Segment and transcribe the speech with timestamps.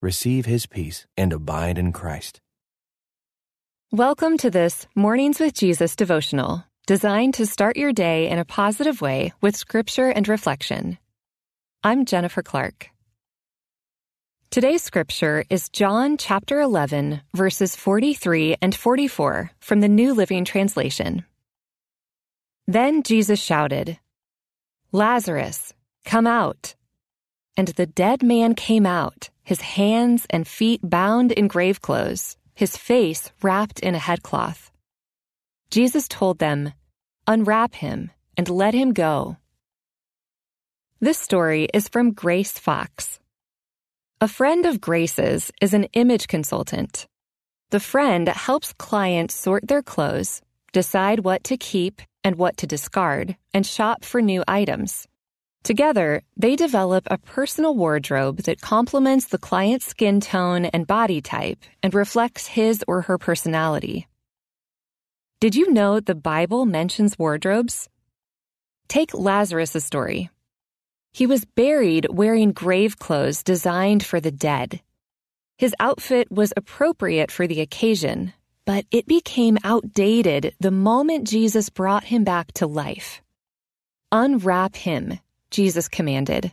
[0.00, 2.40] receive his peace and abide in Christ.
[3.90, 9.00] Welcome to this Mornings with Jesus devotional, designed to start your day in a positive
[9.00, 10.98] way with scripture and reflection.
[11.82, 12.90] I'm Jennifer Clark.
[14.50, 21.24] Today's scripture is John chapter 11, verses 43 and 44 from the New Living Translation.
[22.66, 23.98] Then Jesus shouted,
[24.92, 25.74] Lazarus,
[26.04, 26.74] come out.
[27.58, 32.76] And the dead man came out his hands and feet bound in grave clothes, his
[32.76, 34.70] face wrapped in a headcloth.
[35.70, 36.72] Jesus told them,
[37.26, 39.38] Unwrap him and let him go.
[41.00, 43.18] This story is from Grace Fox.
[44.20, 47.08] A friend of Grace's is an image consultant.
[47.70, 53.36] The friend helps clients sort their clothes, decide what to keep and what to discard,
[53.54, 55.08] and shop for new items.
[55.68, 61.58] Together, they develop a personal wardrobe that complements the client's skin tone and body type
[61.82, 64.08] and reflects his or her personality.
[65.40, 67.86] Did you know the Bible mentions wardrobes?
[68.88, 70.30] Take Lazarus' story.
[71.12, 74.80] He was buried wearing grave clothes designed for the dead.
[75.58, 78.32] His outfit was appropriate for the occasion,
[78.64, 83.20] but it became outdated the moment Jesus brought him back to life.
[84.10, 85.18] Unwrap him
[85.50, 86.52] Jesus commanded.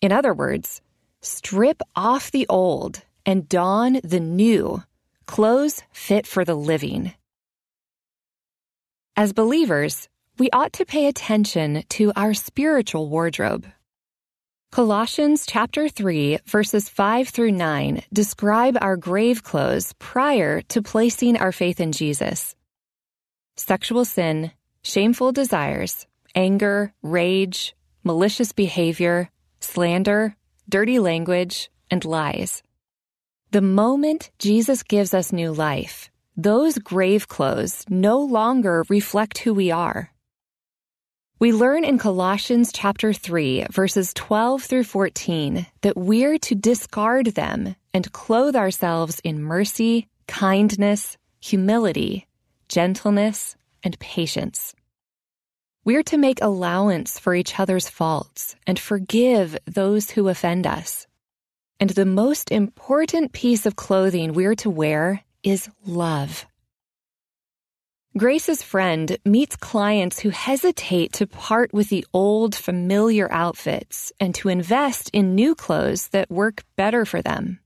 [0.00, 0.80] In other words,
[1.20, 4.82] strip off the old and don the new,
[5.26, 7.12] clothes fit for the living.
[9.16, 10.08] As believers,
[10.38, 13.66] we ought to pay attention to our spiritual wardrobe.
[14.70, 21.52] Colossians chapter 3 verses 5 through 9 describe our grave clothes prior to placing our
[21.52, 22.54] faith in Jesus.
[23.56, 24.52] Sexual sin,
[24.82, 27.74] shameful desires, anger, rage,
[28.08, 29.28] malicious behavior,
[29.60, 30.34] slander,
[30.66, 32.62] dirty language, and lies.
[33.50, 39.70] The moment Jesus gives us new life, those grave clothes no longer reflect who we
[39.70, 40.10] are.
[41.38, 47.76] We learn in Colossians chapter 3 verses 12 through 14 that we're to discard them
[47.92, 52.26] and clothe ourselves in mercy, kindness, humility,
[52.68, 53.54] gentleness,
[53.84, 54.74] and patience.
[55.88, 61.06] We're to make allowance for each other's faults and forgive those who offend us.
[61.80, 66.44] And the most important piece of clothing we're to wear is love.
[68.18, 74.50] Grace's friend meets clients who hesitate to part with the old, familiar outfits and to
[74.50, 77.60] invest in new clothes that work better for them.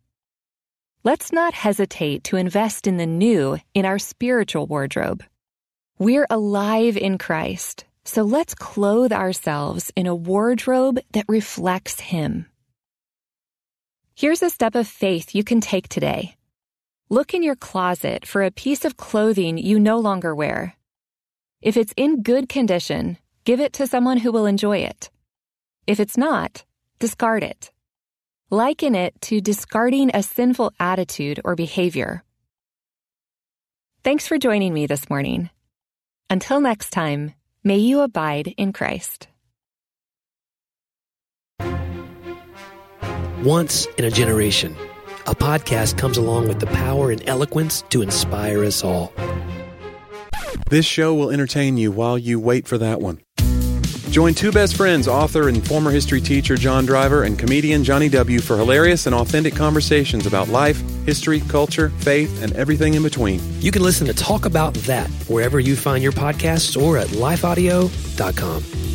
[1.02, 5.24] Let's not hesitate to invest in the new in our spiritual wardrobe.
[5.98, 12.46] We're alive in Christ so let's clothe ourselves in a wardrobe that reflects Him.
[14.14, 16.36] Here's a step of faith you can take today.
[17.08, 20.76] Look in your closet for a piece of clothing you no longer wear.
[21.60, 25.10] If it's in good condition, give it to someone who will enjoy it.
[25.86, 26.64] If it's not,
[26.98, 27.70] discard it.
[28.50, 32.22] Liken it to discarding a sinful attitude or behavior.
[34.04, 35.50] Thanks for joining me this morning.
[36.28, 37.34] Until next time,
[37.64, 39.28] May you abide in Christ.
[43.44, 44.74] Once in a generation,
[45.28, 49.12] a podcast comes along with the power and eloquence to inspire us all.
[50.70, 53.20] This show will entertain you while you wait for that one.
[54.12, 58.40] Join two best friends, author and former history teacher John Driver and comedian Johnny W.,
[58.42, 63.40] for hilarious and authentic conversations about life, history, culture, faith, and everything in between.
[63.62, 68.91] You can listen to Talk About That wherever you find your podcasts or at lifeaudio.com.